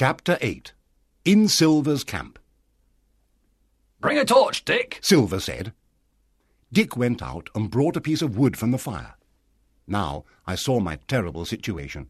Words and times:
Chapter 0.00 0.38
8 0.40 0.72
In 1.26 1.46
Silver's 1.46 2.04
Camp 2.04 2.38
Bring 4.00 4.16
a 4.16 4.24
torch, 4.24 4.64
Dick. 4.64 4.98
Silver 5.02 5.38
said. 5.38 5.74
Dick 6.72 6.96
went 6.96 7.20
out 7.20 7.50
and 7.54 7.70
brought 7.70 7.98
a 7.98 8.00
piece 8.00 8.22
of 8.22 8.34
wood 8.34 8.56
from 8.56 8.70
the 8.70 8.78
fire. 8.78 9.16
Now 9.86 10.24
I 10.46 10.54
saw 10.54 10.80
my 10.80 10.96
terrible 11.06 11.44
situation. 11.44 12.08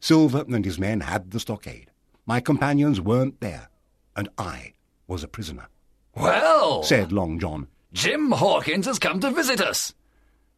Silver 0.00 0.46
and 0.48 0.64
his 0.64 0.78
men 0.78 1.00
had 1.00 1.30
the 1.30 1.40
stockade. 1.40 1.90
My 2.24 2.40
companions 2.40 3.02
weren't 3.02 3.38
there, 3.42 3.68
and 4.16 4.30
I 4.38 4.72
was 5.06 5.22
a 5.22 5.28
prisoner, 5.28 5.68
Well, 6.16 6.82
said 6.82 7.12
Long 7.12 7.38
John. 7.38 7.68
Jim 7.92 8.30
Hawkins 8.30 8.86
has 8.86 8.98
come 8.98 9.20
to 9.20 9.30
visit 9.30 9.60
us. 9.60 9.92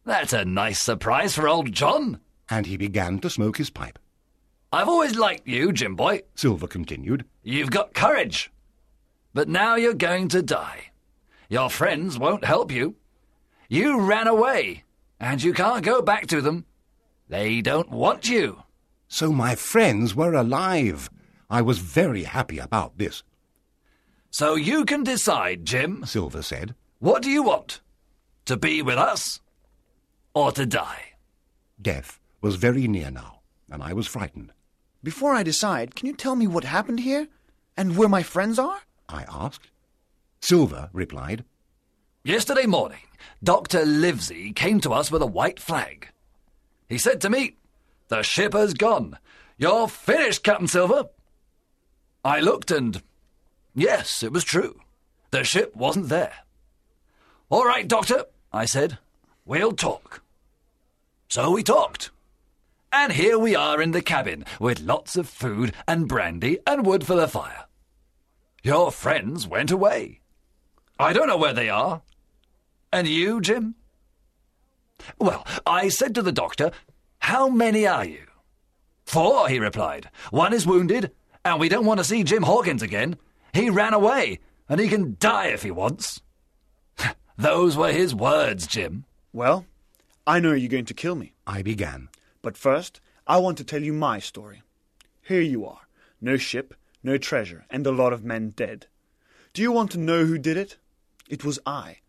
That's 0.05 0.31
a 0.31 0.45
nice 0.45 0.79
surprise 0.79 1.35
for 1.35 1.49
old 1.49 1.73
John. 1.73 2.21
And 2.49 2.67
he 2.67 2.77
began 2.77 3.19
to 3.19 3.29
smoke 3.29 3.57
his 3.57 3.69
pipe. 3.69 3.99
I've 4.73 4.89
always 4.89 5.15
liked 5.15 5.47
you, 5.47 5.71
Jim 5.71 5.95
boy. 5.95 6.21
Silver 6.33 6.65
continued. 6.65 7.25
You've 7.43 7.69
got 7.69 7.93
courage. 7.93 8.51
But 9.31 9.47
now 9.47 9.75
you're 9.75 9.93
going 9.93 10.29
to 10.29 10.41
die. 10.41 10.85
Your 11.47 11.69
friends 11.69 12.17
won't 12.17 12.43
help 12.43 12.71
you. 12.71 12.95
You 13.69 13.99
ran 13.99 14.27
away, 14.27 14.83
and 15.19 15.43
you 15.43 15.53
can't 15.53 15.85
go 15.85 16.01
back 16.01 16.25
to 16.27 16.41
them. 16.41 16.65
They 17.29 17.61
don't 17.61 17.91
want 17.91 18.27
you. 18.27 18.63
So 19.07 19.31
my 19.31 19.53
friends 19.53 20.15
were 20.15 20.33
alive. 20.33 21.07
I 21.51 21.61
was 21.61 21.77
very 21.77 22.23
happy 22.23 22.57
about 22.57 22.97
this, 22.97 23.21
So 24.31 24.55
you 24.55 24.85
can 24.85 25.03
decide, 25.03 25.65
Jim. 25.65 26.03
Silver 26.03 26.41
said. 26.41 26.73
What 26.97 27.21
do 27.21 27.29
you 27.29 27.43
want? 27.43 27.81
To 28.45 28.57
be 28.57 28.81
with 28.81 28.97
us? 28.97 29.39
Or 30.33 30.51
to 30.53 30.65
die? 30.65 31.13
Death 31.79 32.19
was 32.41 32.55
very 32.55 32.87
near 32.87 33.11
now, 33.11 33.41
and 33.69 33.83
I 33.83 33.93
was 33.93 34.07
frightened. 34.07 34.51
Before 35.03 35.33
I 35.33 35.43
decide, 35.43 35.95
can 35.95 36.07
you 36.07 36.15
tell 36.15 36.35
me 36.35 36.47
what 36.47 36.63
happened 36.63 37.01
here? 37.01 37.27
And 37.75 37.97
where 37.97 38.07
my 38.07 38.23
friends 38.23 38.57
are? 38.57 38.79
I 39.09 39.25
asked. 39.29 39.69
Silver 40.41 40.89
replied. 40.93 41.43
Yesterday 42.23 42.65
morning, 42.65 42.99
Dr. 43.43 43.85
Livesey 43.85 44.53
came 44.53 44.79
to 44.79 44.93
us 44.93 45.11
with 45.11 45.21
a 45.21 45.27
white 45.27 45.59
flag. 45.59 46.07
He 46.87 46.97
said 46.97 47.19
to 47.21 47.29
me, 47.29 47.57
The 48.07 48.21
ship 48.21 48.53
has 48.53 48.73
gone. 48.73 49.17
You're 49.57 49.89
finished, 49.89 50.43
Captain 50.43 50.67
Silver. 50.67 51.09
I 52.23 52.39
looked 52.39 52.71
and, 52.71 53.01
yes, 53.75 54.23
it 54.23 54.31
was 54.31 54.45
true. 54.45 54.79
The 55.31 55.43
ship 55.43 55.75
wasn't 55.75 56.07
there. 56.09 56.33
All 57.49 57.65
right, 57.65 57.87
Doctor, 57.87 58.25
I 58.53 58.65
said, 58.65 58.99
we'll 59.45 59.73
talk. 59.73 60.21
So 61.27 61.51
we 61.51 61.63
talked. 61.63 62.11
And 62.95 63.11
here 63.11 63.39
we 63.39 63.55
are 63.55 63.81
in 63.81 63.89
the 63.89 64.03
cabin 64.03 64.45
with 64.59 64.79
lots 64.81 65.15
of 65.15 65.27
food 65.27 65.73
and 65.87 66.07
brandy 66.07 66.59
and 66.67 66.85
wood 66.85 67.03
for 67.03 67.15
the 67.15 67.27
fire. 67.27 67.65
Your 68.61 68.91
friends 68.91 69.47
went 69.47 69.71
away. 69.71 70.21
I 70.99 71.11
don't 71.11 71.27
know 71.27 71.37
where 71.37 71.53
they 71.53 71.69
are. 71.69 72.03
And 72.91 73.07
you, 73.07 73.41
Jim? 73.41 73.73
Well, 75.17 75.43
I 75.65 75.89
said 75.89 76.13
to 76.15 76.21
the 76.21 76.31
doctor, 76.31 76.69
How 77.17 77.49
many 77.49 77.87
are 77.87 78.05
you? 78.05 78.27
Four, 79.05 79.49
he 79.49 79.57
replied. 79.57 80.11
One 80.29 80.53
is 80.53 80.67
wounded, 80.67 81.11
and 81.43 81.59
we 81.59 81.69
don't 81.69 81.87
want 81.87 81.97
to 81.97 82.03
see 82.03 82.23
Jim 82.23 82.43
Hawkins 82.43 82.83
again. 82.83 83.17
He 83.53 83.71
ran 83.71 83.95
away, 83.95 84.37
and 84.69 84.79
he 84.79 84.87
can 84.87 85.17
die 85.19 85.47
if 85.47 85.63
he 85.63 85.71
wants. 85.71 86.21
Those 87.39 87.75
were 87.75 87.91
his 87.91 88.13
words, 88.13 88.67
Jim. 88.67 89.05
Well, 89.33 89.65
I 90.27 90.39
know 90.39 90.53
you're 90.53 90.69
going 90.69 90.85
to 90.85 90.93
kill 90.93 91.15
me. 91.15 91.33
I 91.47 91.63
began. 91.63 92.09
But 92.43 92.57
first, 92.57 93.01
I 93.25 93.37
want 93.37 93.57
to 93.57 93.63
tell 93.63 93.81
you 93.81 93.93
my 93.93 94.19
story. 94.19 94.61
Here 95.23 95.41
you 95.41 95.65
are. 95.65 95.87
No 96.21 96.37
ship, 96.37 96.75
no 97.01 97.17
treasure, 97.17 97.65
and 97.69 97.87
a 97.87 97.91
lot 97.91 98.13
of 98.13 98.23
men 98.23 98.49
dead. 98.49 98.85
Do 99.53 99.61
you 99.61 99.71
want 99.71 99.91
to 99.91 99.97
know 99.97 100.25
who 100.25 100.37
did 100.37 100.57
it? 100.57 100.77
It 101.29 101.45
was 101.45 101.57
I. 101.65 101.99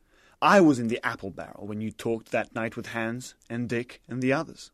I 0.43 0.61
was 0.61 0.79
in 0.79 0.89
the 0.89 1.01
apple 1.07 1.31
barrel 1.31 1.67
when 1.67 1.81
you 1.81 1.91
talked 1.91 2.33
that 2.33 2.55
night 2.55 2.77
with 2.77 2.89
Hands 2.89 3.35
and 3.49 3.69
Dick 3.69 4.03
and 4.09 4.21
the 4.21 4.33
others. 4.33 4.73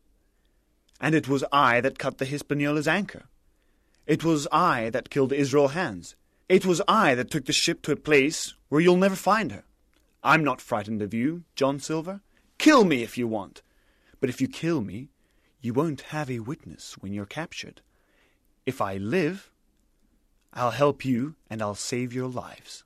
And 0.99 1.13
it 1.13 1.27
was 1.27 1.45
I 1.51 1.79
that 1.81 1.99
cut 1.99 2.17
the 2.17 2.25
Hispaniola's 2.25 2.87
anchor. 2.87 3.25
It 4.07 4.23
was 4.23 4.47
I 4.51 4.89
that 4.89 5.11
killed 5.11 5.31
Israel 5.31 5.69
Hands. 5.69 6.15
It 6.49 6.65
was 6.65 6.81
I 6.87 7.13
that 7.13 7.29
took 7.29 7.45
the 7.45 7.53
ship 7.53 7.83
to 7.83 7.91
a 7.91 7.95
place 7.95 8.55
where 8.69 8.81
you'll 8.81 8.97
never 8.97 9.15
find 9.15 9.51
her. 9.51 9.63
I'm 10.23 10.43
not 10.43 10.59
frightened 10.59 11.03
of 11.03 11.13
you, 11.13 11.43
John 11.55 11.79
Silver. 11.79 12.21
Kill 12.57 12.83
me 12.83 13.03
if 13.03 13.15
you 13.17 13.27
want. 13.27 13.61
But 14.19 14.29
if 14.29 14.41
you 14.41 14.47
kill 14.47 14.81
me, 14.81 15.09
you 15.61 15.73
won't 15.73 16.01
have 16.01 16.29
a 16.29 16.39
witness 16.39 16.95
when 16.99 17.13
you're 17.13 17.25
captured. 17.25 17.81
If 18.65 18.81
I 18.81 18.97
live, 18.97 19.51
I'll 20.53 20.71
help 20.71 21.05
you 21.05 21.35
and 21.49 21.61
I'll 21.61 21.75
save 21.75 22.13
your 22.13 22.27
lives. 22.27 22.83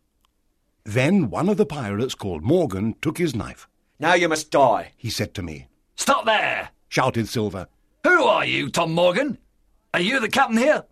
Then 0.84 1.30
one 1.30 1.50
of 1.50 1.58
the 1.58 1.66
pirates 1.66 2.16
called 2.16 2.44
Morgan 2.44 2.96
took 3.02 3.18
his 3.18 3.36
knife. 3.36 3.68
Now 4.00 4.13
you 4.13 4.30
must 4.30 4.52
die. 4.52 4.91
He 4.97 5.09
said 5.09 5.34
to 5.36 5.41
me, 5.41 5.68
Stop 5.96 6.25
there! 6.25 6.69
shouted 6.90 7.28
Silver. 7.28 7.68
Who 8.03 8.24
are 8.24 8.46
you, 8.46 8.69
Tom 8.69 8.94
Morgan? 8.94 9.38
Are 9.94 10.02
you 10.02 10.19
the 10.19 10.30
captain 10.30 10.57
here? 10.57 10.86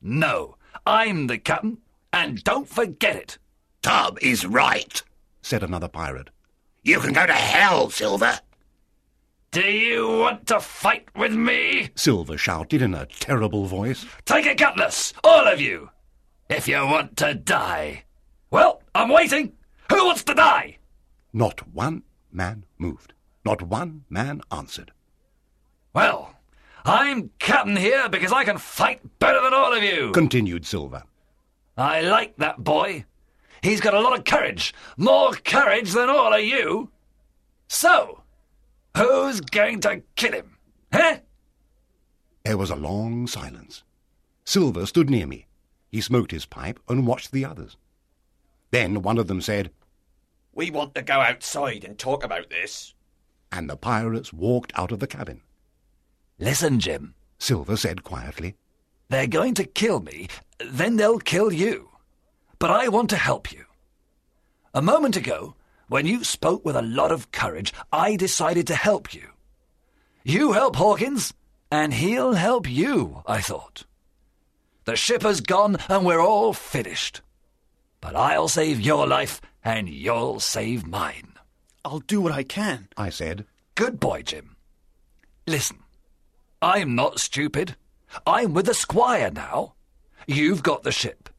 No, 0.00 0.56
I'm 0.86 1.26
the 1.26 1.38
captain, 1.38 1.78
and 2.12 2.42
don't 2.44 2.68
forget 2.68 3.16
it. 3.16 3.38
Tom 3.82 4.16
is 4.22 4.46
right, 4.46 5.02
said 5.42 5.62
another 5.62 5.88
pirate. 5.88 6.30
You 6.82 7.00
can 7.00 7.12
go 7.12 7.26
to 7.26 7.32
hell, 7.32 7.90
Silver. 7.90 8.40
Do 9.50 9.62
you 9.62 10.06
want 10.18 10.46
to 10.48 10.60
fight 10.60 11.08
with 11.16 11.32
me? 11.32 11.88
Silver 11.94 12.36
shouted 12.36 12.82
in 12.82 12.94
a 12.94 13.06
terrible 13.06 13.64
voice. 13.64 14.04
Take 14.26 14.44
a 14.46 14.54
cutlass, 14.54 15.14
all 15.24 15.46
of 15.48 15.60
you, 15.60 15.90
if 16.50 16.68
you 16.68 16.76
want 16.76 17.16
to 17.18 17.34
die. 17.34 18.04
Well, 18.50 18.82
I'm 18.94 19.08
waiting. 19.08 19.54
Who 19.90 20.04
wants 20.04 20.22
to 20.24 20.34
die? 20.34 20.76
Not 21.32 21.66
one 21.72 22.02
man 22.30 22.64
moved. 22.76 23.14
Not 23.44 23.62
one 23.62 24.04
man 24.10 24.42
answered. 24.52 24.92
Well, 25.94 26.34
I'm 26.84 27.30
captain 27.38 27.76
here 27.76 28.08
because 28.10 28.32
I 28.32 28.44
can 28.44 28.58
fight 28.58 29.00
better 29.18 29.40
than 29.40 29.54
all 29.54 29.72
of 29.72 29.82
you. 29.82 30.12
Continued 30.12 30.66
Silver. 30.66 31.04
I 31.76 32.02
like 32.02 32.36
that 32.36 32.62
boy. 32.62 33.06
He's 33.62 33.80
got 33.80 33.94
a 33.94 34.00
lot 34.00 34.18
of 34.18 34.24
courage, 34.24 34.74
more 34.98 35.32
courage 35.32 35.92
than 35.92 36.10
all 36.10 36.34
of 36.34 36.42
you. 36.42 36.90
So, 37.68 38.22
who's 38.96 39.40
going 39.40 39.80
to 39.80 40.02
kill 40.16 40.32
him? 40.32 40.56
Eh? 40.92 41.18
There 42.44 42.58
was 42.58 42.70
a 42.70 42.76
long 42.76 43.26
silence. 43.26 43.82
Silver 44.44 44.86
stood 44.86 45.10
near 45.10 45.26
me. 45.26 45.46
He 45.90 46.00
smoked 46.00 46.30
his 46.30 46.46
pipe 46.46 46.80
and 46.88 47.06
watched 47.06 47.32
the 47.32 47.44
others. 47.44 47.76
Then 48.70 49.02
one 49.02 49.18
of 49.18 49.26
them 49.26 49.40
said, 49.40 49.70
We 50.52 50.70
want 50.70 50.94
to 50.94 51.02
go 51.02 51.20
outside 51.20 51.84
and 51.84 51.98
talk 51.98 52.24
about 52.24 52.50
this. 52.50 52.94
and 53.50 53.68
the 53.70 53.76
pirates 53.76 54.30
walked 54.32 54.72
out 54.74 54.92
of 54.92 54.98
the 54.98 55.06
cabin. 55.06 55.40
Listen, 56.38 56.78
Jim. 56.80 57.14
Silver 57.38 57.76
said 57.76 58.02
quietly, 58.04 58.56
They're 59.08 59.26
going 59.26 59.54
to 59.54 59.64
kill 59.64 60.00
me, 60.00 60.28
then 60.58 60.96
they'll 60.96 61.18
kill 61.18 61.52
you. 61.52 61.88
But 62.58 62.70
I 62.70 62.88
want 62.88 63.08
to 63.10 63.16
help 63.16 63.50
you. 63.52 63.64
A 64.74 64.82
moment 64.82 65.16
ago, 65.16 65.54
when 65.88 66.06
you 66.06 66.22
spoke 66.22 66.64
with 66.64 66.76
a 66.76 66.82
lot 66.82 67.10
of 67.10 67.32
courage, 67.32 67.72
I 67.92 68.16
decided 68.16 68.66
to 68.68 68.74
help 68.74 69.14
you. 69.14 69.30
You 70.22 70.52
help 70.52 70.76
Hawkins, 70.76 71.32
and 71.70 71.94
he'll 71.94 72.34
help 72.34 72.68
you, 72.68 73.22
I 73.26 73.40
thought. 73.40 73.84
The 74.84 74.96
ship 74.96 75.22
has 75.22 75.40
gone, 75.40 75.78
and 75.88 76.04
we're 76.04 76.20
all 76.20 76.52
finished. 76.52 77.22
But 78.00 78.14
I'll 78.14 78.48
save 78.48 78.80
your 78.80 79.06
life, 79.06 79.40
and 79.64 79.88
you'll 79.88 80.40
save 80.40 80.86
mine. 80.86 81.34
I'll 81.84 82.00
do 82.00 82.20
what 82.20 82.32
I 82.32 82.42
can. 82.42 82.88
I 82.96 83.08
said. 83.08 83.46
Good 83.74 83.98
boy, 83.98 84.22
Jim. 84.22 84.56
Listen, 85.46 85.78
I'm 86.60 86.94
not 86.94 87.20
stupid. 87.20 87.76
I'm 88.26 88.52
with 88.52 88.66
the 88.66 88.74
squire 88.74 89.30
now. 89.30 89.74
You've 90.26 90.62
got 90.62 90.82
the 90.82 90.92
ship. 90.92 91.30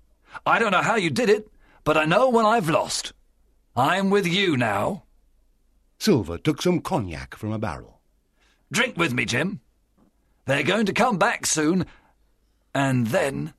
I 0.46 0.58
don't 0.58 0.72
know 0.72 0.82
how 0.82 0.96
you 0.96 1.10
did 1.10 1.30
it, 1.30 1.48
but 1.84 1.98
I 1.98 2.06
know 2.06 2.30
when 2.30 2.46
I've 2.46 2.70
lost. 2.70 3.14
I'm 3.80 4.10
with 4.10 4.28
you 4.28 4.58
now. 4.58 5.04
Silver 6.00 6.38
took 6.38 6.62
some 6.62 6.82
cognac 6.82 7.34
from 7.34 7.54
a 7.54 7.58
barrel. 7.58 8.02
Drink 8.70 8.98
with 8.98 9.14
me, 9.14 9.24
Jim. 9.24 9.62
They're 10.46 10.64
going 10.64 10.86
to 10.88 10.94
come 10.94 11.18
back 11.18 11.46
soon, 11.46 11.86
and 12.76 13.08
then. 13.08 13.54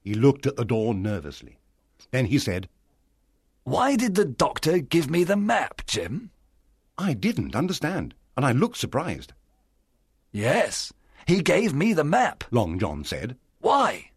He 0.00 0.14
looked 0.14 0.46
at 0.46 0.56
the 0.56 0.64
door 0.64 0.92
nervously. 0.92 1.60
Then 2.10 2.26
he 2.26 2.38
said, 2.40 2.68
Why 3.62 3.94
did 3.94 4.16
the 4.16 4.24
doctor 4.24 4.78
give 4.78 5.08
me 5.08 5.22
the 5.22 5.36
map, 5.36 5.86
Jim? 5.86 6.30
I 6.98 7.12
didn't 7.12 7.54
understand, 7.54 8.14
and 8.36 8.44
I 8.44 8.50
looked 8.50 8.78
surprised. 8.78 9.34
Yes, 10.32 10.92
he 11.28 11.42
gave 11.42 11.72
me 11.72 11.92
the 11.92 12.02
map. 12.02 12.42
Long 12.50 12.76
John 12.76 13.04
said. 13.04 13.36
Why? 13.60 14.10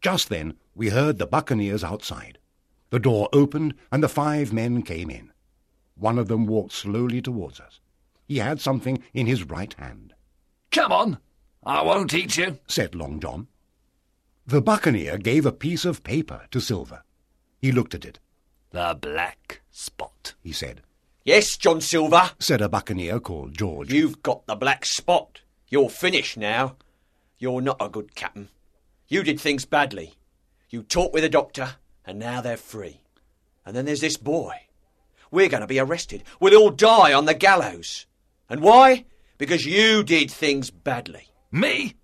Just 0.00 0.30
then 0.30 0.54
we 0.74 0.88
heard 0.88 1.18
the 1.18 1.26
buccaneers 1.26 1.84
outside. 1.84 2.38
The 2.96 3.00
door 3.00 3.28
opened, 3.30 3.74
and 3.92 4.02
the 4.02 4.08
five 4.08 4.54
men 4.54 4.80
came 4.80 5.10
in. 5.10 5.30
One 5.96 6.18
of 6.18 6.28
them 6.28 6.46
walked 6.46 6.72
slowly 6.72 7.20
towards 7.20 7.60
us. 7.60 7.78
He 8.26 8.38
had 8.38 8.58
something 8.58 9.02
in 9.12 9.26
his 9.26 9.44
right 9.44 9.74
hand, 9.74 10.14
Come 10.70 10.92
on. 10.92 11.18
I 11.62 11.82
won't 11.82 12.14
eat 12.14 12.38
you. 12.38 12.58
said 12.66 12.94
Long 12.94 13.20
John. 13.20 13.48
The 14.46 14.62
buccaneer 14.62 15.18
gave 15.18 15.44
a 15.44 15.52
piece 15.52 15.84
of 15.84 16.04
paper 16.04 16.46
to 16.50 16.58
Silver. 16.58 17.02
He 17.60 17.70
looked 17.70 17.94
at 17.94 18.06
it. 18.06 18.18
The 18.70 18.96
black 18.98 19.60
spot. 19.70 20.32
He 20.42 20.52
said, 20.52 20.80
Yes, 21.22 21.58
John 21.58 21.82
Silver, 21.82 22.30
said 22.38 22.62
a 22.62 22.68
buccaneer 22.70 23.20
called 23.20 23.52
George. 23.58 23.92
you've 23.92 24.22
got 24.22 24.46
the 24.46 24.56
black 24.56 24.86
spot. 24.86 25.42
You're 25.68 25.90
finished 25.90 26.38
now. 26.38 26.76
You're 27.38 27.60
not 27.60 27.76
a 27.78 27.90
good 27.90 28.14
captain. 28.14 28.48
You 29.06 29.22
did 29.22 29.38
things 29.38 29.66
badly. 29.66 30.14
You 30.70 30.82
talked 30.82 31.12
with 31.12 31.24
the 31.24 31.28
doctor, 31.28 31.74
and 32.06 32.18
now 32.18 32.40
they're 32.40 32.56
free. 32.56 33.00
And 33.64 33.74
then 33.74 33.84
there's 33.84 34.00
this 34.00 34.16
boy. 34.16 34.54
We're 35.30 35.48
going 35.48 35.62
to 35.62 35.66
be 35.66 35.80
arrested. 35.80 36.22
We'll 36.40 36.56
all 36.56 36.70
die 36.70 37.12
on 37.12 37.24
the 37.24 37.34
gallows. 37.34 38.06
And 38.48 38.60
why? 38.60 39.04
Because 39.38 39.66
you 39.66 40.02
did 40.02 40.30
things 40.30 40.70
badly. 40.70 41.28
Me? 41.50 41.94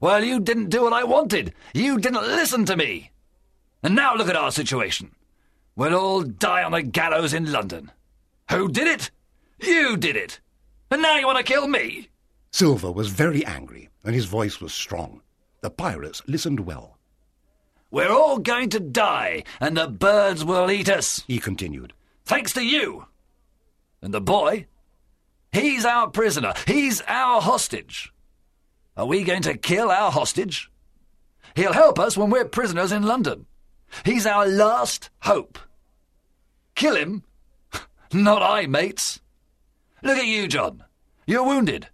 Well, 0.00 0.24
you 0.24 0.40
didn't 0.40 0.70
do 0.70 0.82
what 0.82 0.92
I 0.92 1.04
wanted. 1.04 1.52
You 1.74 1.98
didn't 1.98 2.22
listen 2.22 2.64
to 2.66 2.76
me. 2.76 3.10
And 3.82 3.94
now 3.94 4.14
look 4.14 4.28
at 4.28 4.36
our 4.36 4.50
situation. 4.50 5.12
We'll 5.76 5.94
all 5.94 6.22
die 6.22 6.62
on 6.64 6.72
the 6.72 6.82
gallows 6.82 7.34
in 7.34 7.52
London. 7.52 7.92
Who 8.50 8.68
did 8.68 8.88
it? 8.88 9.10
You 9.60 9.96
did 9.96 10.16
it. 10.16 10.40
And 10.90 11.02
now 11.02 11.16
you 11.16 11.26
want 11.26 11.38
to 11.38 11.44
kill 11.44 11.68
me? 11.68 12.08
Silver 12.50 12.90
was 12.90 13.08
very 13.08 13.44
angry, 13.44 13.88
and 14.04 14.14
his 14.14 14.24
voice 14.24 14.60
was 14.60 14.72
strong. 14.72 15.20
The 15.60 15.70
pirates 15.70 16.22
listened 16.26 16.60
well. 16.60 16.97
We're 17.90 18.10
all 18.12 18.38
going 18.38 18.68
to 18.70 18.80
die, 18.80 19.44
and 19.60 19.76
the 19.76 19.88
birds 19.88 20.44
will 20.44 20.70
eat 20.70 20.88
us, 20.90 21.24
He 21.26 21.38
continued. 21.38 21.92
thanks 22.24 22.52
to 22.52 22.62
you. 22.62 23.06
And 24.02 24.12
the 24.12 24.20
boy? 24.20 24.66
He's 25.52 25.84
our 25.86 26.08
prisoner. 26.10 26.52
He's 26.66 27.00
our 27.08 27.40
hostage. 27.40 28.12
Are 28.96 29.06
we 29.06 29.24
going 29.24 29.42
to 29.42 29.56
kill 29.56 29.90
our 29.90 30.10
hostage? 30.10 30.70
He'll 31.56 31.72
help 31.72 31.98
us 31.98 32.16
when 32.16 32.30
we're 32.30 32.44
prisoners 32.44 32.92
in 32.92 33.04
London. 33.04 33.46
He's 34.04 34.26
our 34.26 34.46
last 34.46 35.08
hope. 35.20 35.58
Kill 36.74 36.94
him? 36.94 37.24
Not 38.12 38.42
I, 38.42 38.66
mates. 38.66 39.20
Look 40.02 40.18
at 40.18 40.26
you, 40.26 40.46
John. 40.46 40.84
You're 41.26 41.44
wounded. 41.46 41.88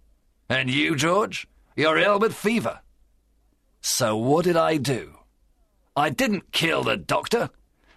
And 0.49 0.69
you, 0.69 0.95
George, 0.95 1.47
you're 1.75 1.97
ill 1.97 2.19
with 2.19 2.35
fever. 2.35 2.81
So 3.81 4.17
what 4.17 4.43
did 4.45 4.57
I 4.57 4.77
do? 4.77 5.13
I 5.95 6.09
didn't 6.09 6.51
kill 6.51 6.83
the 6.83 6.97
doctor. 6.97 7.49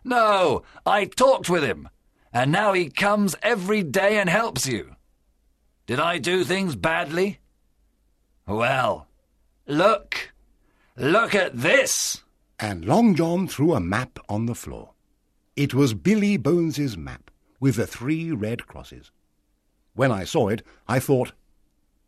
No, 0.05 0.63
I 0.87 1.05
talked 1.05 1.51
with 1.51 1.65
him. 1.65 1.89
And 2.33 2.53
now 2.53 2.73
he 2.73 2.91
comes 2.91 3.35
every 3.43 3.83
day 3.83 4.19
and 4.19 4.29
helps 4.29 4.67
you. 4.67 4.97
Did 5.87 5.99
I 5.99 6.19
do 6.19 6.45
things 6.45 6.77
badly? 6.77 7.41
Well, 8.47 9.09
look. 9.67 10.33
Look 10.97 11.35
at 11.35 11.57
this. 11.57 12.23
And 12.59 12.85
Long 12.85 13.15
John 13.15 13.49
threw 13.49 13.75
a 13.75 13.81
map 13.81 14.19
on 14.29 14.47
the 14.47 14.55
floor. 14.55 14.91
It 15.57 15.75
was 15.75 15.95
Billy 15.95 16.37
Bones's 16.37 16.97
map, 16.97 17.31
with 17.59 17.77
the 17.77 17.87
three 17.87 18.31
red 18.31 18.67
crosses. 18.67 19.11
When 19.95 20.13
I 20.13 20.25
saw 20.25 20.49
it, 20.49 20.63
I 20.87 21.01
thought, 21.01 21.33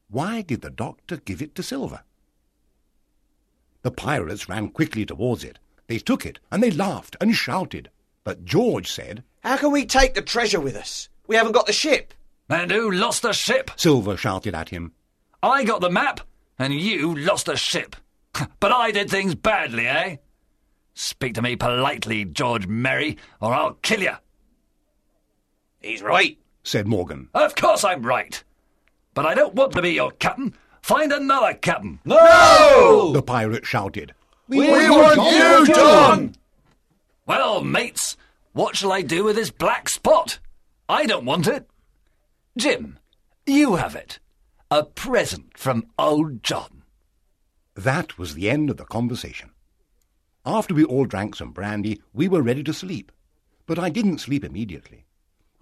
why 0.08 0.42
did 0.42 0.60
the 0.60 0.70
doctor 0.70 1.16
give 1.16 1.40
it 1.40 1.54
to 1.56 1.62
Silver? 1.62 2.02
The 3.82 3.90
pirates 3.90 4.48
ran 4.48 4.68
quickly 4.68 5.06
towards 5.06 5.42
it. 5.44 5.58
They 5.90 5.98
took 5.98 6.24
it, 6.24 6.38
and 6.52 6.62
they 6.62 6.70
laughed 6.70 7.16
and 7.20 7.34
shouted. 7.34 7.90
But 8.22 8.44
George 8.44 8.92
said, 8.92 9.24
How 9.42 9.56
can 9.56 9.72
we 9.72 9.84
take 9.84 10.14
the 10.14 10.22
treasure 10.22 10.60
with 10.60 10.76
us? 10.76 11.08
We 11.26 11.34
haven't 11.34 11.50
got 11.50 11.66
the 11.66 11.72
ship. 11.72 12.14
And 12.48 12.70
who 12.70 12.92
lost 12.92 13.22
the 13.22 13.32
ship? 13.32 13.72
Silver 13.74 14.16
shouted 14.16 14.54
at 14.54 14.68
him. 14.68 14.92
I 15.42 15.64
got 15.64 15.80
the 15.80 15.90
map, 15.90 16.20
and 16.60 16.72
you 16.72 17.16
lost 17.16 17.46
the 17.46 17.56
ship. 17.56 17.96
but 18.60 18.70
I 18.70 18.92
did 18.92 19.10
things 19.10 19.34
badly, 19.34 19.88
eh? 19.88 20.18
Speak 20.94 21.34
to 21.34 21.42
me 21.42 21.56
politely, 21.56 22.24
George 22.24 22.68
Merry, 22.68 23.18
or 23.40 23.52
I'll 23.52 23.74
kill 23.74 24.02
you. 24.02 24.14
He's 25.80 26.02
right. 26.02 26.38
said 26.62 26.86
Morgan. 26.86 27.30
Of 27.34 27.56
course 27.56 27.82
I'm 27.82 28.04
right. 28.06 28.44
But 29.12 29.26
I 29.26 29.34
don't 29.34 29.56
want 29.56 29.72
to 29.72 29.82
be 29.82 29.90
your 29.90 30.12
captain. 30.12 30.54
Find 30.82 31.12
another 31.12 31.54
captain. 31.54 31.98
No! 32.04 33.10
The 33.12 33.22
pirate 33.22 33.66
shouted. 33.66 34.14
We, 34.50 34.68
want 34.68 35.68
you, 35.68 35.74
John! 35.74 36.34
Well, 37.24 37.62
mates, 37.62 38.16
what 38.52 38.74
shall 38.74 38.90
I 38.90 39.02
do 39.02 39.22
with 39.22 39.36
this 39.36 39.52
black 39.52 39.88
spot? 39.88 40.40
I 40.88 41.06
don't 41.06 41.24
want 41.24 41.46
it. 41.46 41.70
Jim, 42.58 42.98
you 43.46 43.76
have 43.76 43.94
it. 43.94 44.18
A 44.68 44.82
present 44.82 45.56
from 45.56 45.86
old 45.96 46.42
John. 46.42 46.82
That 47.76 48.18
was 48.18 48.34
the 48.34 48.50
end 48.50 48.70
of 48.70 48.76
the 48.76 48.84
conversation. 48.84 49.50
After 50.44 50.74
we 50.74 50.82
all 50.82 51.04
drank 51.04 51.36
some 51.36 51.52
brandy, 51.52 52.02
we 52.12 52.26
were 52.26 52.42
ready 52.42 52.64
to 52.64 52.74
sleep. 52.74 53.12
But 53.66 53.78
I 53.78 53.88
didn't 53.88 54.18
sleep 54.18 54.44
immediately. 54.44 55.06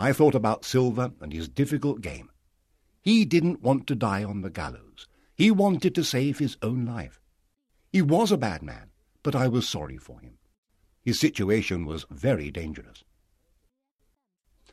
I 0.00 0.14
thought 0.14 0.34
about 0.34 0.64
Silver 0.64 1.12
and 1.20 1.30
his 1.30 1.46
difficult 1.46 2.00
game. 2.00 2.30
He 3.02 3.26
didn't 3.26 3.60
want 3.62 3.86
to 3.88 3.94
die 3.94 4.24
on 4.24 4.40
the 4.40 4.48
gallows. 4.48 5.06
He 5.34 5.50
wanted 5.50 5.94
to 5.94 6.04
save 6.04 6.38
his 6.38 6.56
own 6.62 6.86
life. 6.86 7.20
He 7.90 8.02
was 8.02 8.30
a 8.32 8.36
bad 8.38 8.62
man, 8.62 8.90
but 9.22 9.34
I 9.34 9.48
was 9.48 9.68
sorry 9.68 9.96
for 9.96 10.20
him. 10.20 10.38
His 11.02 11.18
situation 11.18 11.86
was 11.86 12.06
very 12.10 12.50
dangerous. 12.50 13.02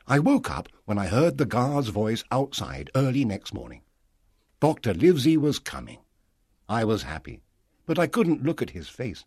I 0.08 0.20
woke 0.20 0.52
up 0.52 0.70
when 0.86 0.98
I 0.98 1.08
heard 1.08 1.38
the 1.38 1.46
guard's 1.46 1.88
voice 1.90 2.24
outside 2.32 2.92
early 2.96 3.26
next 3.26 3.54
morning. 3.54 3.82
Dr. 4.60 4.94
Livesey 4.94 5.38
was 5.38 5.60
coming. 5.60 6.00
I 6.70 6.84
was 6.84 7.04
happy, 7.04 7.42
but 7.86 7.98
I 7.98 8.08
couldn't 8.08 8.44
look 8.44 8.62
at 8.62 8.72
his 8.72 8.88
face. 8.90 9.26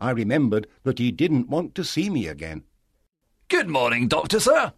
I 0.00 0.10
remembered 0.10 0.66
that 0.82 0.98
he 0.98 1.10
didn't 1.12 1.48
want 1.48 1.74
to 1.76 1.84
see 1.84 2.10
me 2.10 2.26
again, 2.26 2.64
Good 3.48 3.68
morning, 3.68 4.06
Doctor, 4.06 4.38
sir. 4.38 4.72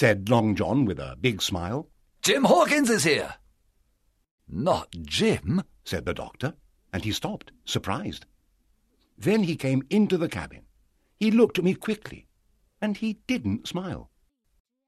said 0.00 0.30
Long 0.30 0.54
John 0.54 0.86
with 0.86 0.98
a 0.98 1.16
big 1.20 1.42
smile, 1.42 1.88
Jim 2.22 2.44
Hawkins 2.44 2.88
is 2.88 3.04
here. 3.04 3.34
Not 4.48 4.88
Jim. 5.02 5.62
said 5.84 6.06
the 6.06 6.14
doctor, 6.14 6.54
and 6.92 7.04
he 7.04 7.12
stopped, 7.12 7.52
surprised. 7.64 8.26
Then 9.16 9.42
he 9.44 9.56
came 9.56 9.82
into 9.90 10.16
the 10.16 10.28
cabin. 10.28 10.62
He 11.18 11.30
looked 11.30 11.58
at 11.58 11.64
me 11.64 11.74
quickly, 11.74 12.26
and 12.80 12.96
he 12.96 13.18
didn't 13.26 13.66
smile. 13.68 14.10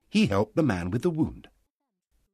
He 0.08 0.26
helped 0.26 0.56
the 0.56 0.62
man 0.62 0.90
with 0.90 1.02
the 1.02 1.10
wound. 1.10 1.48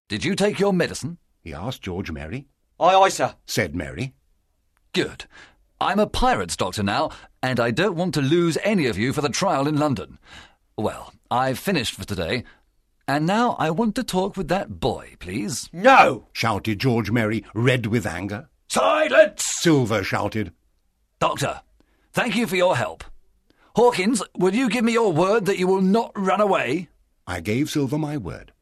Did 0.09 0.25
you 0.25 0.35
take 0.35 0.59
your 0.59 0.73
medicine? 0.73 1.19
He 1.43 1.53
asked 1.55 1.83
George 1.83 2.11
Merry, 2.11 2.47
Aye, 2.79 2.95
aye, 2.95 3.09
sir. 3.09 3.35
said 3.47 3.75
Merry. 3.75 4.15
Good. 4.93 5.25
I'm 5.81 5.99
a 5.99 6.07
pirate's 6.07 6.57
doctor 6.57 6.83
now, 6.83 7.11
and 7.43 7.61
I 7.61 7.71
don't 7.71 7.97
want 7.97 8.15
to 8.15 8.23
lose 8.23 8.59
any 8.63 8.87
of 8.87 8.99
you 8.99 9.13
for 9.13 9.21
the 9.21 9.29
trial 9.29 9.67
in 9.69 9.79
London. 9.79 10.19
Well, 10.77 11.13
I've 11.31 11.59
finished 11.59 11.95
for 11.95 12.05
today, 12.05 12.45
and 13.09 13.27
now 13.27 13.57
I 13.59 13.71
want 13.71 13.95
to 13.97 14.03
talk 14.05 14.37
with 14.37 14.49
that 14.49 14.81
boy, 14.81 15.15
please. 15.19 15.69
No! 15.73 16.29
shouted 16.33 16.79
George 16.79 17.11
Merry, 17.11 17.45
red 17.55 17.87
with 17.87 18.07
anger. 18.07 18.49
Silence! 18.77 19.43
Silver 19.43 20.05
shouted, 20.05 20.53
Doctor, 21.19 21.63
thank 22.13 22.37
you 22.37 22.47
for 22.47 22.57
your 22.57 22.77
help. 22.77 23.05
Hawkins, 23.75 24.23
will 24.37 24.55
you 24.55 24.69
give 24.69 24.85
me 24.85 24.93
your 24.93 25.15
word 25.15 25.47
that 25.47 25.59
you 25.59 25.67
will 25.67 25.81
not 25.81 26.13
run 26.15 26.43
away? 26.43 26.91
I 27.27 27.41
gave 27.41 27.71
Silver 27.71 27.97
my 27.97 28.19
word. 28.19 28.53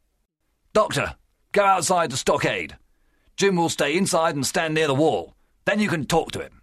Doctor, 0.72 1.16
go 1.50 1.64
outside 1.64 2.12
the 2.12 2.16
stockade. 2.16 2.76
Jim 3.36 3.56
will 3.56 3.68
stay 3.68 3.96
inside 3.96 4.36
and 4.36 4.46
stand 4.46 4.74
near 4.74 4.86
the 4.86 4.94
wall. 4.94 5.34
Then 5.64 5.80
you 5.80 5.88
can 5.88 6.04
talk 6.04 6.30
to 6.30 6.40
him. 6.40 6.62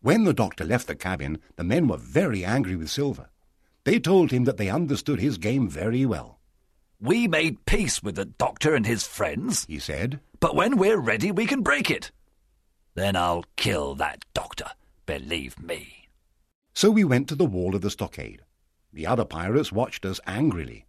When 0.00 0.22
the 0.22 0.32
doctor 0.32 0.62
left 0.62 0.86
the 0.86 0.94
cabin, 0.94 1.40
the 1.56 1.64
men 1.64 1.88
were 1.88 1.96
very 1.96 2.44
angry 2.44 2.76
with 2.76 2.88
Silver. 2.88 3.30
They 3.82 3.98
told 3.98 4.30
him 4.30 4.44
that 4.44 4.58
they 4.58 4.68
understood 4.68 5.18
his 5.18 5.38
game 5.38 5.68
very 5.68 6.06
well. 6.06 6.38
We 7.00 7.26
made 7.26 7.64
peace 7.66 8.00
with 8.00 8.14
the 8.14 8.26
doctor 8.26 8.76
and 8.76 8.86
his 8.86 9.04
friends, 9.04 9.64
He 9.68 9.80
said, 9.80 10.20
but 10.38 10.54
when 10.54 10.76
we're 10.76 11.00
ready, 11.00 11.32
we 11.32 11.46
can 11.46 11.62
break 11.62 11.90
it. 11.90 12.12
Then 12.94 13.16
I'll 13.16 13.44
kill 13.56 13.94
that 13.96 14.24
doctor, 14.34 14.70
believe 15.06 15.60
me. 15.60 16.08
So 16.74 16.90
we 16.90 17.04
went 17.04 17.28
to 17.28 17.34
the 17.34 17.44
wall 17.44 17.74
of 17.74 17.82
the 17.82 17.90
stockade. 17.90 18.42
The 18.92 19.06
other 19.06 19.24
pirates 19.24 19.70
watched 19.70 20.04
us 20.04 20.20
angrily. 20.26 20.86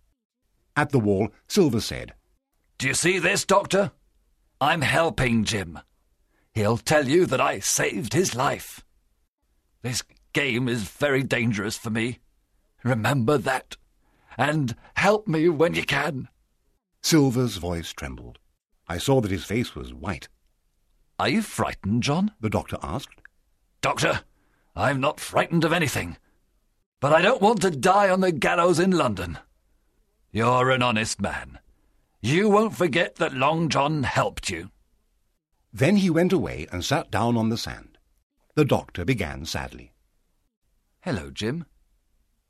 At 0.75 0.89
the 0.91 0.99
wall, 0.99 1.29
Silver 1.47 1.81
said, 1.81 2.13
Do 2.77 2.87
you 2.87 2.93
see 2.93 3.19
this, 3.19 3.45
Doctor? 3.45 3.91
I'm 4.59 4.81
helping 4.81 5.43
Jim. 5.43 5.79
He'll 6.53 6.77
tell 6.77 7.07
you 7.07 7.25
that 7.25 7.41
I 7.41 7.59
saved 7.59 8.13
his 8.13 8.35
life. 8.35 8.83
This 9.81 10.03
game 10.33 10.67
is 10.67 10.83
very 10.83 11.23
dangerous 11.23 11.77
for 11.77 11.89
me. 11.89 12.19
Remember 12.83 13.37
that. 13.37 13.77
And 14.37 14.75
help 14.95 15.27
me 15.27 15.49
when 15.49 15.75
you 15.75 15.83
can. 15.83 16.29
Silver's 17.01 17.57
voice 17.57 17.91
trembled. 17.91 18.39
I 18.87 18.97
saw 18.97 19.21
that 19.21 19.31
his 19.31 19.45
face 19.45 19.75
was 19.75 19.93
white. 19.93 20.27
Are 21.21 21.29
you 21.29 21.43
frightened, 21.43 22.01
John? 22.01 22.31
The 22.41 22.49
doctor 22.49 22.77
asked. 22.81 23.21
Doctor, 23.79 24.21
I'm 24.75 24.99
not 24.99 25.19
frightened 25.19 25.63
of 25.63 25.71
anything. 25.71 26.17
But 26.99 27.13
I 27.13 27.21
don't 27.21 27.43
want 27.43 27.61
to 27.61 27.69
die 27.69 28.09
on 28.09 28.21
the 28.21 28.31
gallows 28.31 28.79
in 28.79 28.89
London. 28.89 29.37
You're 30.31 30.71
an 30.71 30.81
honest 30.81 31.21
man. 31.21 31.59
You 32.23 32.49
won't 32.49 32.75
forget 32.75 33.17
that 33.17 33.35
Long 33.35 33.69
John 33.69 34.01
helped 34.01 34.49
you. 34.49 34.71
Then 35.71 35.97
he 35.97 36.09
went 36.09 36.33
away 36.33 36.65
and 36.71 36.83
sat 36.83 37.11
down 37.11 37.37
on 37.37 37.49
the 37.49 37.57
sand. 37.57 37.99
The 38.55 38.65
doctor 38.65 39.05
began 39.05 39.45
sadly. 39.45 39.93
Hello, 41.01 41.29
Jim. 41.29 41.65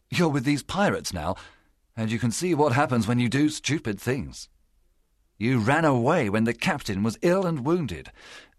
You're 0.09 0.29
with 0.29 0.45
these 0.45 0.63
pirates 0.63 1.11
now, 1.11 1.35
and 1.97 2.09
you 2.09 2.19
can 2.19 2.31
see 2.31 2.55
what 2.55 2.71
happens 2.71 3.05
when 3.05 3.19
you 3.19 3.27
do 3.27 3.49
stupid 3.49 3.99
things. 3.99 4.47
You 5.37 5.59
ran 5.59 5.83
away 5.83 6.29
when 6.29 6.43
the 6.45 6.53
captain 6.53 7.03
was 7.03 7.17
ill 7.21 7.45
and 7.45 7.65
wounded. 7.65 8.11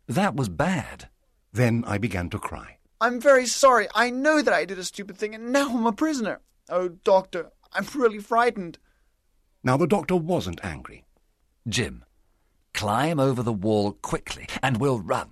That 0.09 0.35
was 0.35 0.49
bad. 0.49 1.09
Then 1.53 1.85
I 1.87 1.99
began 1.99 2.31
to 2.31 2.39
cry. 2.39 2.79
I'm 3.01 3.21
very 3.21 3.47
sorry. 3.47 3.89
I 3.95 4.11
know 4.11 4.43
that 4.43 4.55
I 4.55 4.65
did 4.65 4.79
a 4.79 4.85
stupid 4.85 5.17
thing, 5.17 5.35
and 5.35 5.53
now 5.53 5.69
I'm 5.71 5.87
a 5.87 5.93
prisoner. 5.93 6.41
Oh, 6.69 6.89
doctor, 6.89 7.51
I'm 7.73 7.87
really 7.95 8.19
frightened. 8.19 8.79
Now 9.65 9.77
the 9.77 9.87
doctor 9.87 10.17
wasn't 10.17 10.65
angry. 10.65 11.05
Jim, 11.69 12.05
climb 12.75 13.21
over 13.21 13.43
the 13.43 13.53
wall 13.53 13.93
quickly, 13.93 14.47
and 14.63 14.79
we'll 14.79 15.01
run. 15.01 15.31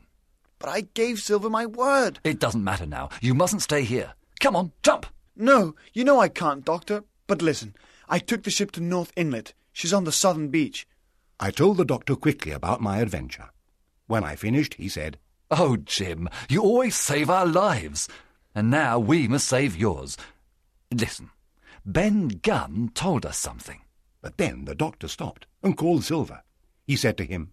But 0.59 0.69
I 0.69 0.83
gave 0.83 1.21
Silver 1.21 1.49
my 1.49 1.67
word. 1.67 2.21
It 2.23 2.39
doesn't 2.39 2.65
matter 2.65 2.87
now. 2.87 3.09
You 3.21 3.35
mustn't 3.35 3.63
stay 3.63 3.83
here. 3.83 4.13
Come 4.41 4.57
on, 4.57 4.73
jump! 4.83 5.07
No, 5.37 5.75
you 5.93 6.05
know 6.05 6.21
I 6.21 6.29
can't, 6.29 6.65
Doctor. 6.65 7.05
But 7.27 7.43
listen, 7.43 7.75
I 8.09 8.19
took 8.19 8.43
the 8.43 8.51
ship 8.51 8.73
to 8.73 8.81
North 8.81 9.13
Inlet. 9.17 9.55
She's 9.73 9.93
on 9.93 10.05
the 10.05 10.13
southern 10.13 10.49
beach. 10.49 10.87
I 11.39 11.51
told 11.51 11.77
the 11.77 11.85
doctor 11.85 12.15
quickly 12.17 12.53
about 12.53 12.81
my 12.81 12.99
adventure. 12.99 13.51
When 14.11 14.25
I 14.25 14.35
finished, 14.35 14.75
he 14.75 14.89
said, 14.89 15.21
Oh, 15.53 15.77
Jim, 15.77 16.29
you 16.49 16.63
always 16.63 16.97
save 16.97 17.31
our 17.31 17.47
lives. 17.47 18.09
And 18.57 18.69
now 18.69 18.99
we 18.99 19.29
must 19.29 19.47
save 19.47 19.77
yours. 19.77 20.17
Listen, 20.93 21.31
Ben 21.87 22.27
Gunn 22.27 22.91
told 22.93 23.25
us 23.25 23.39
something. 23.39 23.83
But 24.21 24.37
then 24.37 24.65
the 24.65 24.75
doctor 24.75 25.07
stopped 25.07 25.47
and 25.63 25.77
called 25.77 26.03
Silver. 26.03 26.43
He 26.89 26.97
said 26.97 27.17
to 27.19 27.25
him, 27.25 27.53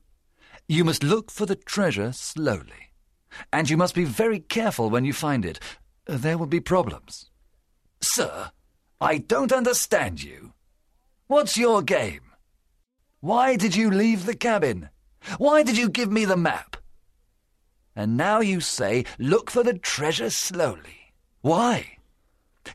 You 0.67 0.83
must 0.83 1.03
look 1.03 1.29
for 1.29 1.45
the 1.45 1.55
treasure 1.55 2.11
slowly. 2.11 2.89
And 3.53 3.69
you 3.69 3.77
must 3.77 3.93
be 3.93 4.05
very 4.05 4.39
careful 4.39 4.89
when 4.89 5.05
you 5.05 5.13
find 5.13 5.45
it. 5.45 5.59
There 6.07 6.39
will 6.39 6.47
be 6.47 6.59
problems. 6.59 7.29
Sir, 8.01 8.49
I 8.99 9.19
don't 9.19 9.53
understand 9.53 10.23
you. 10.23 10.53
What's 11.27 11.55
your 11.55 11.83
game? 11.83 12.31
Why 13.19 13.57
did 13.57 13.75
you 13.75 13.91
leave 13.91 14.25
the 14.25 14.35
cabin? 14.35 14.89
Why 15.37 15.63
did 15.63 15.77
you 15.77 15.89
give 15.89 16.11
me 16.11 16.25
the 16.25 16.37
map? 16.37 16.77
And 17.95 18.15
now 18.15 18.41
you 18.41 18.59
say, 18.61 19.05
look 19.17 19.49
for 19.49 19.63
the 19.63 19.73
treasure 19.73 20.29
slowly. 20.29 21.13
Why? 21.41 21.97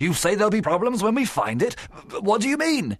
You 0.00 0.14
say 0.14 0.34
there'll 0.34 0.50
be 0.50 0.62
problems 0.62 1.02
when 1.02 1.14
we 1.14 1.24
find 1.24 1.62
it? 1.62 1.74
What 2.20 2.40
do 2.40 2.48
you 2.48 2.56
mean? 2.56 2.98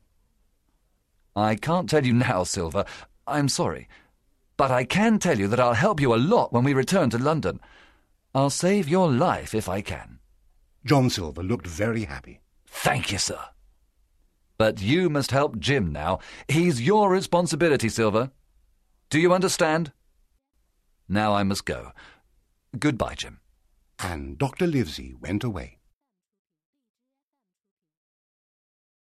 I 1.35 1.55
can't 1.55 1.89
tell 1.89 2.05
you 2.05 2.13
now, 2.13 2.45
Silver. 2.45 2.85
I'm 3.27 3.49
sorry. 3.49 3.89
But 4.57 4.71
I 4.71 4.85
can 4.85 5.19
tell 5.19 5.39
you 5.39 5.49
that 5.49 5.61
I'll 5.61 5.75
help 5.75 6.01
you 6.01 6.15
a 6.15 6.17
lot 6.17 6.53
when 6.53 6.65
we 6.65 6.75
return 6.75 7.11
to 7.11 7.19
London. 7.19 7.61
I'll 8.35 8.51
save 8.51 8.89
your 8.89 9.11
life 9.11 9.55
if 9.55 9.69
I 9.69 9.81
can. 9.81 10.19
John 10.85 11.11
Silver 11.11 11.43
looked 11.43 11.67
very 11.67 12.05
happy. 12.05 12.41
Thank 12.67 13.13
you, 13.13 13.19
sir. 13.19 13.41
But 14.59 14.81
you 14.81 15.11
must 15.11 15.31
help 15.31 15.59
Jim 15.59 15.93
now. 15.93 16.21
He's 16.49 16.81
your 16.81 17.11
responsibility, 17.11 17.89
Silver. 17.89 18.31
Do 19.13 19.21
you 19.21 19.35
understand? 19.35 19.93
Now 21.07 21.35
I 21.35 21.43
must 21.43 21.67
go. 21.67 21.93
Goodbye, 22.79 23.15
Jim. 23.15 23.41
And 23.99 24.39
Dr. 24.39 24.67
Livesey 24.67 25.13
went 25.13 25.45
away. 25.45 25.81